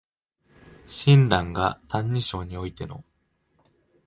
[0.87, 3.03] 親鸞が「歎異抄」においての